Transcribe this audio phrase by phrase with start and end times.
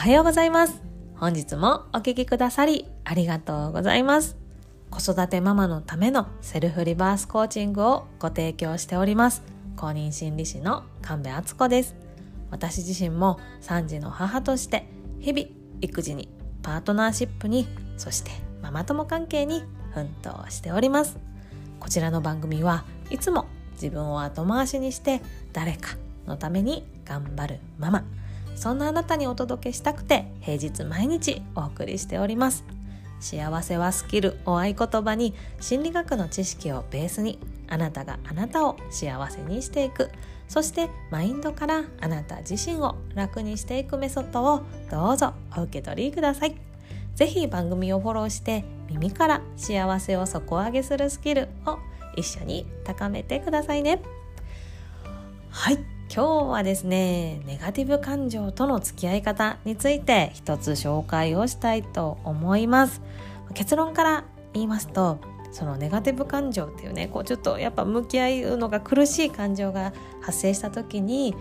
[0.00, 0.80] はようございます。
[1.16, 4.38] 本日もお聴きくださりありがとうございます。
[4.88, 9.42] 子育てママのためのセルフリバースコーチングをご提供しております。
[9.76, 11.96] 公認心理師の神戸敦子です。
[12.50, 14.86] 私自身も3児の母として
[15.18, 15.46] 日々
[15.82, 16.30] 育児に
[16.62, 18.30] パートナーシップにそして
[18.62, 21.18] ママ友関係に奮闘しております。
[21.78, 25.20] こちらの番組はいつも自分を後回しにして
[25.52, 28.04] 誰かのために頑張るママ。
[28.60, 32.62] そんなあなたにお届けしたくて平日毎日お送りしております。
[33.18, 37.38] 幸せはスキルを合言葉に心理学の知識をベースに
[37.70, 40.10] あなたがあなたを幸せにしていく。
[40.46, 46.54] そしてマインドからあなた自身を楽にしていくメソッドをどうぞお受け取りください。
[47.14, 51.78] ぜひ番組をフォローして耳から幸せを底上げするスキルを
[52.14, 54.02] 一緒に高めてくださいね。
[55.48, 55.99] はい。
[56.12, 63.00] 今日はですねネガティブ感情との付き合い方について一つ紹介をしたいと思います。
[63.54, 65.20] 結論から言いますと
[65.52, 71.34] そのネガティブ感情っていうねこうちょっとやっぱ向き合うのが苦しい感情が発生した時に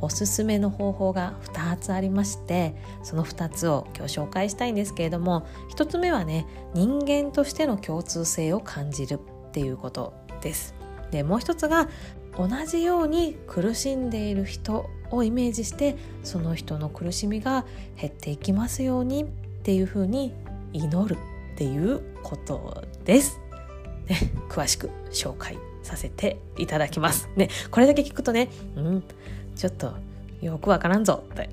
[0.00, 10.81] おすすめの方法が2つありましてその2つを今日紹介したいんですけれども1つ目はね人間としての共通性を感じるっていうことです。
[11.12, 11.88] でもう一つが
[12.36, 17.66] 同じように苦しんでいる人をイメージしてその人の苦しみが
[18.00, 19.26] 減っていきますようにっ
[19.62, 20.34] ていうふうに
[20.72, 21.18] 祈る
[21.54, 23.38] っていうことです。
[24.08, 24.16] ね、
[24.48, 27.28] 詳しく紹介させていただきます。
[27.36, 29.04] ね、これだけ聞くとね、うん、
[29.54, 29.92] ちょっと
[30.42, 31.48] よくわからんぞって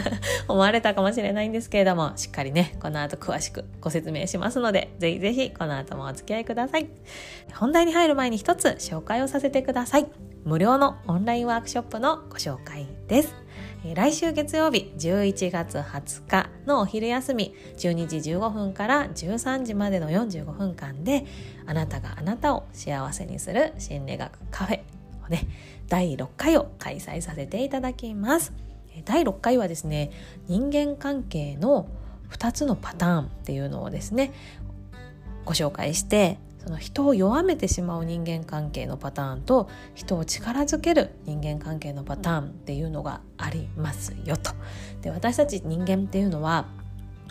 [0.48, 6.88] 思われたかもしれないんですけれども、しっかりね、この後詳しくご説明しますので、ぜひぜひこの後もお付き合いください。
[7.54, 10.06] 本題に入る前に一つ紹介をさせてください。
[10.44, 13.34] 無料のオンラインワークショップのご紹介です。
[13.94, 21.26] 来週月曜日11月20日のお昼休み12時15分から13時までの45分間で
[21.66, 24.80] あなたがあなたを幸せにする心理学カフェ
[25.26, 25.46] をね
[25.88, 28.52] 第6回を開催させていただきます
[29.04, 30.10] 第6回はですね
[30.48, 31.88] 人間関係の
[32.30, 34.32] 2つのパターンっていうのをですね
[35.44, 44.52] ご紹介してその人を弱めてしまう人間関係のパターンと人を力づける人間関係のパターンっていうのがありますよと。
[45.02, 46.66] で私たち人間っていうのは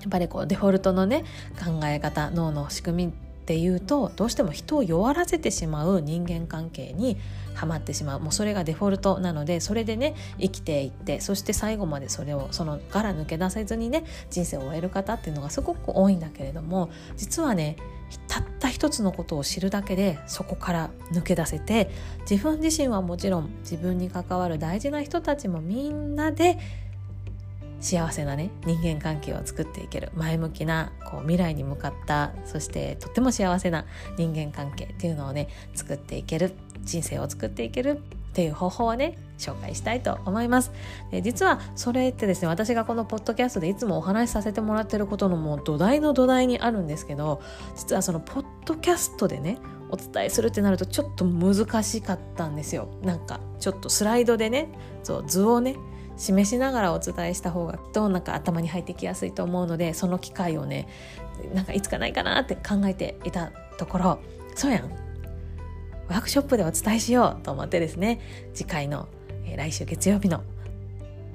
[0.01, 1.23] やっぱりこうデフォルトのね
[1.57, 7.17] 考え方脳の仕組みっていうとどうしても人を弱らせてしまう人間関係に
[7.53, 8.21] はまってしまう。
[8.21, 17.75] もうそれがデフォルトなのでそれでね生きていってそして最後までそれをその柄抜け出せずにね人生を終える方っていうのがすごく多いんだけれども実はね
[18.29, 21.89] たった一つのことを知るだけでそこから抜け出せて
[22.29, 26.57] 自分自身はもちろん自分に関わる大事な人たちもみんなで
[27.83, 33.85] 幸せなね人間関係を作っていける前向きなこう未来に向かったそしてとっても幸せな
[34.17, 40.71] 人間関係っていうのをね作っていける人生を作っていけるっていう方法をね紹介したいと思います。
[41.11, 47.41] で実はそれってですね私がこのポッドキャストでいつもお話しさせてもらってることのもう土台の土台にあるんですけど
[47.75, 49.57] 実はそのポッドキャストでね
[49.89, 52.87] お伝えするってなるとちょっと難しかったんですよ。
[53.03, 54.69] なんかちょっとスライドでね
[55.03, 55.75] そう図をね
[56.17, 60.87] 示しながらお伝えした方がどうなんか頭に入ってきやすいと思うのでその機会をね
[61.53, 64.19] なんかいつかないかなって考えていたところ
[64.55, 64.91] そうやん。
[66.09, 68.19] ワークショップでお伝えしようと思ってですね
[68.53, 69.07] 次回の、
[69.45, 70.43] えー、来週月曜日の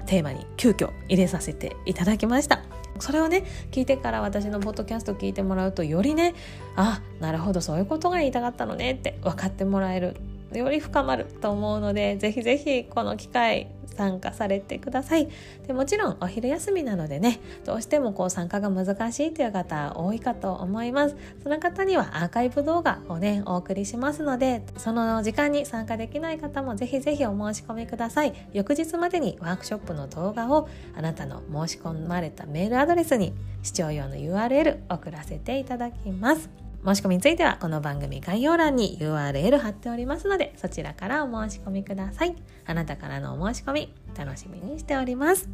[0.07, 2.63] テーマに急遽入れさせていただきました。
[3.01, 6.35] それをね聞いてから私のポッドキャスト聞いてもらうとよりね
[6.75, 10.17] あなるほどそういうことが言いたかったのねって分かってもらえる
[10.53, 15.29] より深まると思うのでぜひぜひこの機会参加されてください。
[15.67, 21.17] でもちろんお昼休みなのでねどうしてもこう参加が難しいという方多いかと思います。
[21.43, 28.33] その方にはアーカイブ動画をねお送りしますのでその時間に参加できない方もぜひぜひお申し込みください。
[28.53, 33.33] 翌日までにワークショップの動画をあなたの申し込まれたメールアドレスに
[33.65, 36.68] 視聴用の URL 送らせていただきます。
[36.85, 42.37] 申し込みについてはこの番組概要欄に URL 貼っておりますのでそちらからお申し込みください
[42.67, 45.49] あなたからのお申し込み楽しみにしております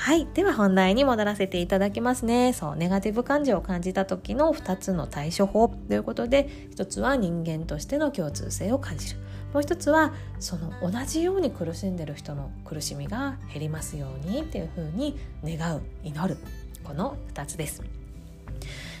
[0.00, 0.28] はい。
[0.32, 2.52] では本題に戻らせていただきますね。
[2.52, 9.18] そう、ネガティブ感情を感じた時の2つの対処法ということで、1つは人間としての共通性を感じる。
[9.52, 16.38] もう1つは、その同じように苦しんでる人の苦しみが減りますようにっていうふうに願う、祈る。
[16.84, 17.97] この2つです。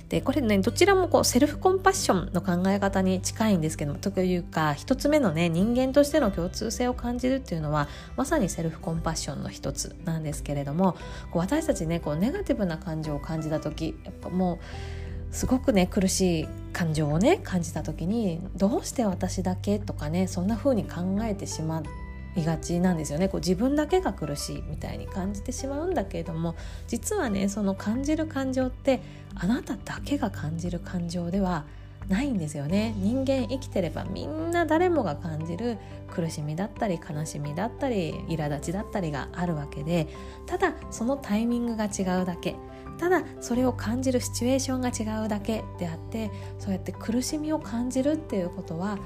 [0.08, 10.94] でこれねどちらもこうセルフコンパッションの考え方に近いんですけどもというか一つ目のね人間としての共通性を感じるっていうのはまさにセルフコンパッションの一つなんですけれども
[11.30, 23.28] こう私たちねこうネガティブな感情を感じた時やっぱもうすごくね苦しい感情をね感じた時にどうして私だけとかねそんな風に考えてしまっていがちなんですよね。
[23.28, 26.54] こう自分だけが苦しいみたいに感じてしまうんだけれども
[26.86, 29.00] 実はねその感じる感情って
[29.34, 31.64] あなただけが感じる感情では
[32.08, 32.94] ないんですよね。
[32.96, 35.76] 人間生きてればみんな誰もが感じる
[36.08, 40.08] 苦しみだったり悲しみだったり苛立ちだったりがあるわけで
[40.46, 42.56] ただそのタイミングが違うだけ
[42.98, 48.98] ただそれを感じるシチュエーションが違うだけであってそうやって苦しみを感じるっていうことは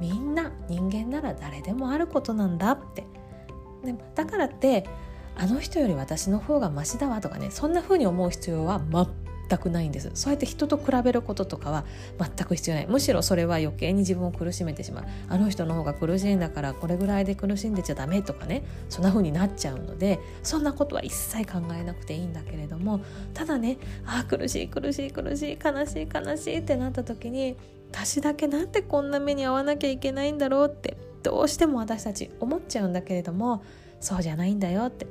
[0.00, 3.06] みんな人間なら誰でもあることなんだって。
[3.84, 4.86] でだからって
[5.36, 8.78] あの人より私の方がマシだわとかねそんな風に思う必要は
[9.48, 10.10] 全くないんです。
[10.14, 11.84] そうやって人と比べることとかは
[12.18, 12.86] 全く必要ない。
[12.86, 15.04] むしろそれは余計に自分を苦しめてしまう。
[15.28, 18.64] あの人の方が苦しいんだからこれぐらいで苦しんでちゃダメとかね。
[18.88, 23.00] そんな風になっちゃうのでそんなことは一切考えなくていいんだけれども
[23.32, 27.56] ただねあ苦しい苦しい苦しい悲しい悲しいってなった時に
[27.90, 33.62] 私だけなんでこんな目に遭わなきゃいけないんだろうってどうしても私たち思っちゃうんだけれども
[34.00, 35.06] そうじゃないんだよって。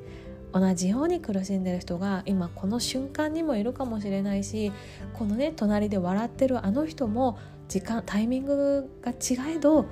[0.54, 4.72] 同じように苦しんでる人が今この瞬間にもいるかもしれないし
[5.14, 9.86] このね隣で笑ってるあの人も時間タイミングが違えど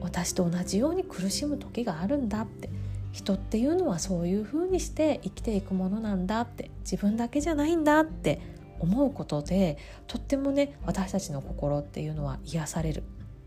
[0.00, 2.70] 私と同じように苦しむ時があるんだって
[3.12, 8.40] 人っていうのはそういう風にして生きていくものなんだって自分だけじゃないんだって
[8.78, 13.02] 思うことでとってもね私たちの心っていうのは癒される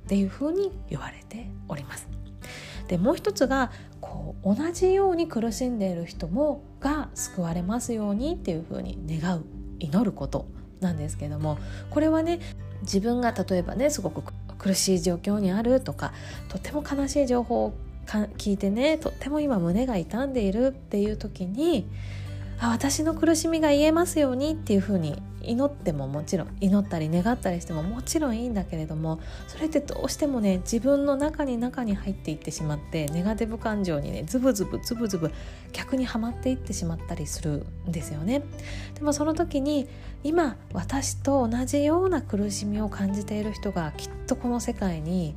[0.06, 2.08] っていう風に言われております。
[2.88, 3.72] でもう一つが
[4.44, 9.46] 同じように苦しんでいる人もが救われますようにっていう風に願う
[9.80, 10.48] 祈ること
[10.80, 11.58] なんですけども
[11.90, 12.40] これはね
[12.82, 16.14] 自分が例えばねすごく苦しい状況にあるとか
[16.48, 17.74] とても悲しい情報を
[18.38, 21.88] 聞いてねとっても今胸が痛んでいるっていう時に
[22.60, 35.32] あ私の苦しみが癒えますようにっていうふうに祈ってももちろん祈ったり願ったりしてももちろんいいんだけれどもそれってどうしてもね自分の中に中に入っていってしまってネガティブ感情にねズブズブズブズブ
[35.74, 38.44] 逆にはまっていってしまったりするんですよね。
[38.94, 39.88] でもその時に
[40.24, 45.36] 今私と同じような苦しみを感じている人がきっとこの世界に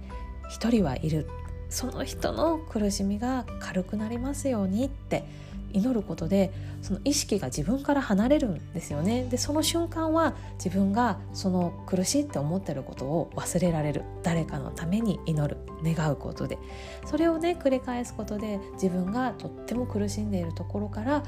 [0.49, 1.27] 一人はいる。
[1.71, 5.25] その人の苦しみが軽くなりますようにって
[5.73, 9.27] 祈ることでその意識が自分から離れるんですよね。
[9.31, 14.03] でその瞬間は自分がその苦しいって思ってることを忘れられる。
[14.23, 15.57] 誰かのために祈る。
[15.85, 16.59] 願うことで。
[17.07, 21.23] それをね繰り返すことで自分がとっても苦しんでいるところから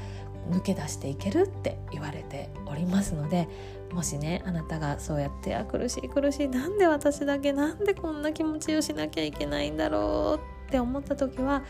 [0.51, 3.47] 抜け出していけるって言われておりますので
[3.91, 11.63] もしねあなたがそうやってあ苦しい苦しいなんで私だけなんでこんな気持ちをしなきゃいけないんだろうって思った時は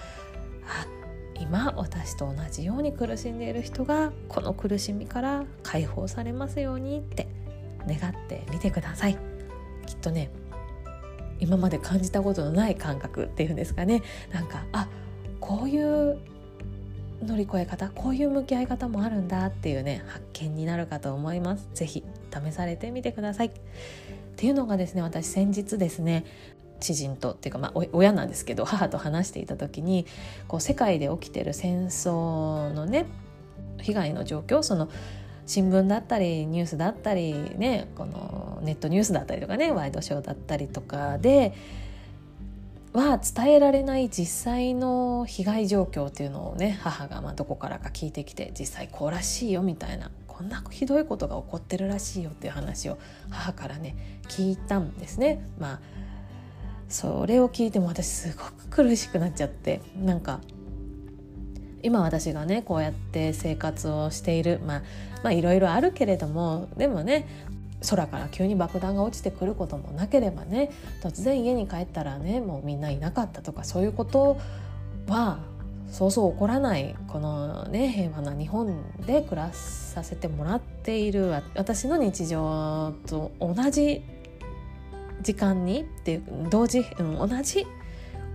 [0.68, 1.05] あ
[1.40, 7.28] 今私と同じように苦しんでいる人がこの苦しみから解放されますようにって
[7.88, 9.18] 願ってみてください。
[9.86, 10.32] きっとね
[11.40, 14.02] 今まで感じたことのない感覚っていうんですかね。
[14.32, 14.88] なんかあ
[15.40, 16.20] こういう
[17.24, 21.68] 乗り越え方こういう向き合い方もあるんだっていうね発見になるかと思います。
[21.74, 22.04] 是非
[22.46, 23.48] 試されてみてください。
[23.48, 23.52] っ
[24.38, 26.26] ていうのがですね私先日ですね
[26.80, 30.06] 知人とっていうか、まあ、親なんですけど母と話していた時に
[30.48, 33.06] こう世界で起きてる戦争のね
[33.82, 34.90] 被害の状況その
[35.46, 41.54] 新聞だったりニュースだったりねこのネットニュースだったりとかねワイドショーだったりとかで
[42.94, 52.98] は伝えられない実際の被害状況っていうのをね母がまあどこからか聞いてきて実際こうらしいよみたいなこんなひどいことが起こってるらしいよっていう話を
[53.30, 53.96] 母からね
[54.28, 55.48] 聞いたんですね。
[55.60, 55.80] まあ
[56.90, 59.82] それを聞いても私すごく苦しくなっちゃって。
[60.04, 60.40] なんか
[61.86, 64.82] 今私がねこうやって生活をしているまあ
[65.24, 67.28] まあいろいろあるけれどもでもね
[67.88, 70.72] 空から急に爆弾が落ちてくることもなければね
[71.04, 74.40] 突然家に帰ったらねもうみんないなかったとかそういうこと
[75.08, 75.38] は
[75.92, 84.02] そうそう起こらないこのね平和な日本で暮らさせてもらっている私の日常と同じ
[85.26, 87.66] 時間にっていう同時、うん、同じ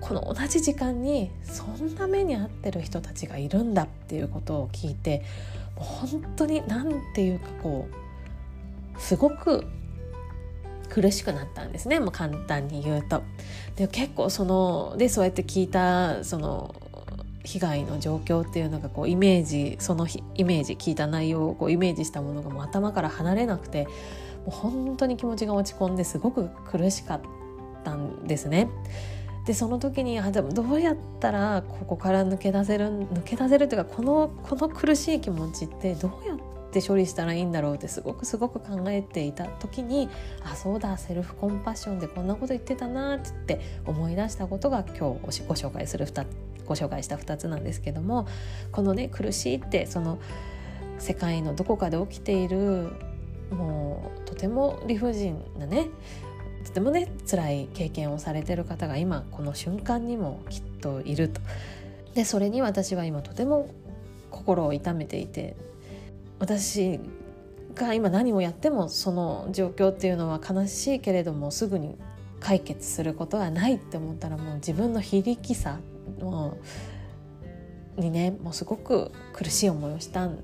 [0.01, 5.23] この同じ時間にそんな目に遭ってる人たちがいるんだっていうことを聞いて
[5.77, 7.87] もう本当に何て言うかこ
[8.97, 9.65] うすごく
[10.89, 13.23] 苦しくなったんですねもう簡単に言うと。
[13.77, 16.75] で結構そのでそうやって聞いたその
[17.45, 23.87] 被害の状況っていうのがこうイメージそのイメージ聞いた内容をこうイメージしたものがもう頭から離れなくて
[24.51, 27.21] 本当に気持ちが落ち込んですごく苦しかっ
[27.85, 28.69] たんですね。
[29.47, 36.39] でその時にあでもどうやったらここから抜け出せる抜け出せるというかこのこの苦しい気持ちってどうやっ
[36.71, 40.09] て処理したらいいんだろうってすごくすごく考えていた時に
[40.45, 46.27] あそうだセルフコンパッションでこんなこと言ってたなって思い出したことが今日ご紹介する2
[46.67, 48.29] ご紹介した2つなんですけども
[48.71, 50.21] このね苦しいってその
[50.99, 52.93] 世界のどこかで起きている
[53.51, 55.89] もうとても理不尽なね
[56.65, 61.41] とてもね辛い経験をされてる方が今この瞬間にもきっといると。
[62.15, 63.69] でそれに私は今とても
[64.31, 65.57] 心を痛めていて
[66.39, 66.99] 私
[67.75, 71.97] が今何をやってもその状況っていうのは悲しいけれどもすぐに
[72.41, 75.79] 解決することはないって思ったらもう自分の非力さ
[76.21, 76.59] も
[77.97, 80.39] うにねもうすごく苦しい思いをしたん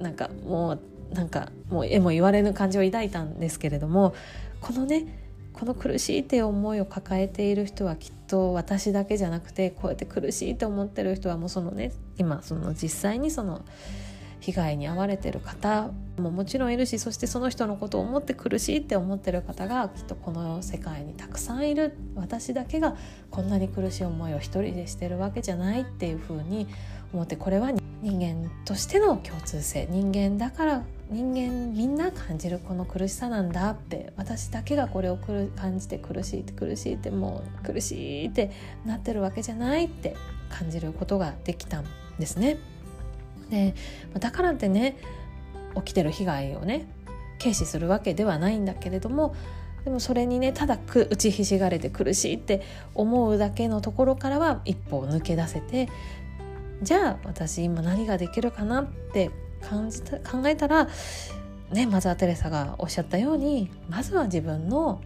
[0.00, 0.80] なんかもう
[1.12, 4.14] なんかもうえも言われぬ感情を抱いたんですけれども
[4.60, 5.20] このね
[5.52, 13.64] この苦しいっていう思いを抱えている人はきっと私だけじゃなくてこうやって苦しいと思ってる人はもうそのね今その実際にその
[14.40, 21.94] 被害に遭われてる方ももちろんいるしそしてその人のことを思って苦しいって思ってる方がきっとこの世界にたくさんいる。
[22.14, 22.96] 私だけが
[23.30, 26.66] こんなに苦しい思いを一人でしてるわけじゃないっていうふうに
[27.12, 27.70] 思ってこれは
[28.02, 35.18] 人間としての共通性人間だから人間みんな感じるこの苦しさなんだって私だけがこれを
[35.56, 38.52] 感じて苦しいって苦しいってもう苦しいって
[38.86, 40.16] なってるわけじゃないって
[40.48, 41.84] 感じることができたん
[42.18, 42.58] ですね。
[43.50, 43.74] で
[44.20, 44.96] だからってね
[45.74, 46.86] 起きてる被害をね
[47.40, 49.34] 軽視するわけではないんだけれども
[49.84, 52.62] でもそれにねただ打ちひしがれて苦しいって
[52.94, 55.88] 思うだけのところからは一歩抜け出せて
[56.82, 59.30] じゃあ私今何ができるかなって
[59.62, 60.88] 感じた考えたら、
[61.70, 65.00] ね、マザー・テレサがおっしゃったようにまずは自分の、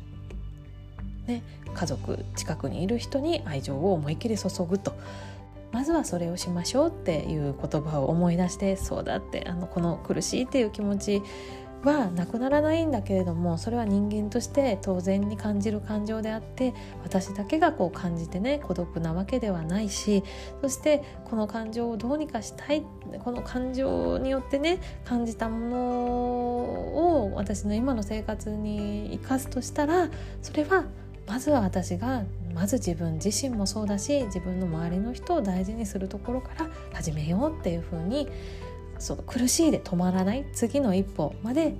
[1.26, 1.42] ね、
[1.74, 4.94] 家族近くにいる人に愛情を思いっきり注ぐと。
[5.72, 11.20] まずはそれをしましょうっていう言葉を思い出してそうだってあのこの苦しいっていう気持ち
[11.84, 20.22] はなくならないんだけれどもそれは人間として当然に感じる感情であって私だけがこう感じてね孤独なわけではないし
[20.62, 22.82] そしてこの感情をどうにかしたい
[23.24, 30.10] この感情によってね感じたものを私の今の生活に生かすとしたら
[30.42, 30.84] それは
[31.26, 32.24] まずは私が
[32.54, 38.28] まず自分自身もそうだし自分の周りの人を大事にするところから始めようっていうふうに
[38.98, 41.74] その苦しいで止まらない次の一歩まで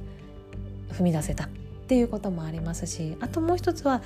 [0.92, 1.48] 踏み出せたっ
[1.86, 4.02] ていうこともありますしあともう一つは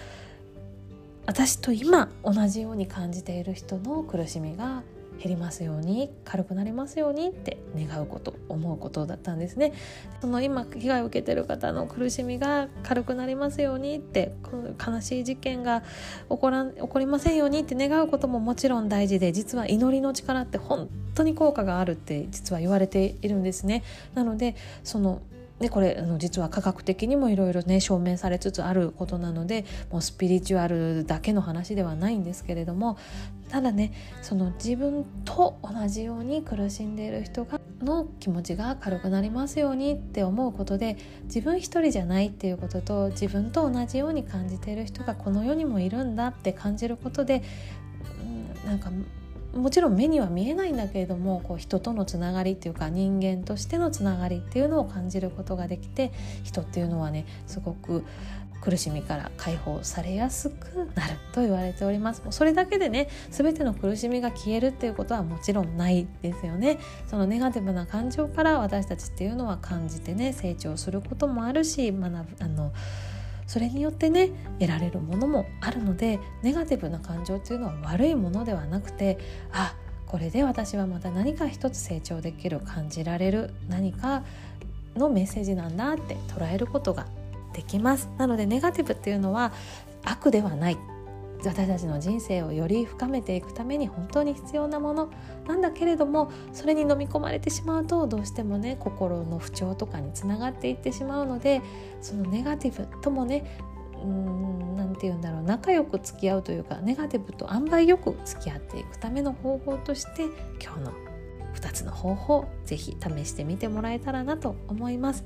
[1.26, 4.82] 私と今同じように感じている人の苦しみが
[5.18, 9.72] 減りますように軽くなりますようにって願うこと思うことだったんですね。
[10.20, 15.82] その今被害を受けてる方の苦しみが軽くなりますようにってこの悲しい事件が
[16.28, 23.82] 起こら起こりませんようにって願うことももちろん大事で実は祈りの力って本当に効果があるって実は言われているんですね。
[24.14, 25.20] なのでその
[25.60, 32.96] でこれあの実は科学的にもいろいろね証明されつつあることなのでもうスピリチュアルだけの話ではないんですけれども
[33.48, 47.42] ただねその自分と同じように苦しんでいる人がの気持ちが軽くなりますようにって思うことで自分一人じゃないっていうことと自分と同じように感じている人がこの世にもいるんだって感じることで、
[48.64, 48.90] うん、なんか
[49.54, 56.12] もちろん目には見えないんだけれどもこう人とのつながりっていうか人間としてのつながりっていうのを感じることができて
[56.44, 58.04] 人っていうのはねすごく
[58.60, 62.22] 苦しみから解放されやすくなると言われております。
[62.22, 66.78] もうそれだけでね全ての苦しみが消えるっていうことはもちろんないですよね。
[67.06, 72.72] そのネガティブな感情から私たちっていうのは感じてね成長することもあるし学ぶあの
[73.48, 79.18] それによってね得られるものもあるのでネガティブな感情っていうのは悪いものではなくて
[79.50, 79.74] あ
[80.06, 84.22] これで私はまた何か一つ成長できる感じられる何か
[84.96, 87.06] のメッセージなんだって捉えることが
[87.52, 88.08] できます。
[88.18, 89.52] なのでネガティブっていうのは
[90.04, 90.78] 悪ではない。
[91.44, 95.10] 私たちの人生をより深めていくために本当に必要なもの
[95.46, 101.62] なんだけれどもそれに飲み込まれてしまうとどうしてもね心の不調とかにつながっていってしまうので
[102.00, 103.60] そのネガティブともね
[104.76, 110.24] 何て言うんだろう仲良く付き合うというかネガティブと塩梅よく付き合っていくための方法として
[110.62, 110.92] 今日の
[111.54, 115.24] 2つの方法是非試してみてもらえたらなと思います。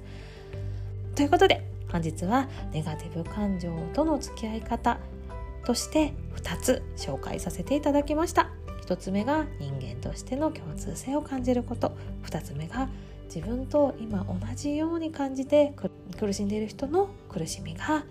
[1.14, 4.98] ということで本日はネガティブ感情との付き合い方
[5.64, 8.50] として2つ紹介させていただきました。
[8.86, 11.92] 1つ目が人間としての共通性を感じること。
[12.24, 12.88] 2つ目が
[13.34, 15.74] 自分と今同じように感じて
[16.18, 18.04] 苦しんでいる人の苦しみが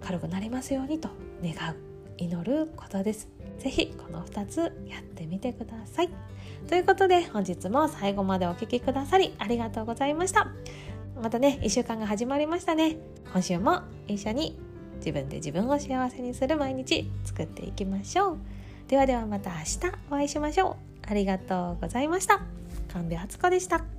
[0.00, 1.10] 軽くなりますようにと
[1.42, 1.76] 願う。
[2.16, 3.28] 祈ることです。
[3.58, 6.10] ぜひこの2つやってみてください。
[6.68, 10.48] ということで本日も最後までお聴きくださりありがとうございました。
[11.20, 12.96] またね1週間が始まりましたね。
[13.32, 14.67] 今週も一緒に。
[14.98, 18.38] 自分で自分を幸せにする毎日作っていきましょう。
[18.88, 19.78] ではではまた明日
[20.10, 21.10] お会いしましょう。
[21.10, 22.40] ありがとうございました。
[22.92, 23.97] 神戸初子でした。